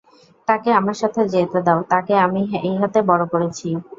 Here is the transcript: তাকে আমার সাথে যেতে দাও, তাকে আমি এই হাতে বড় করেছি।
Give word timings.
তাকে 0.47 0.69
আমার 0.79 0.97
সাথে 1.01 1.21
যেতে 1.33 1.59
দাও, 1.67 1.79
তাকে 1.91 2.13
আমি 2.25 2.41
এই 2.59 2.75
হাতে 2.81 2.99
বড় 3.09 3.23
করেছি। 3.33 3.67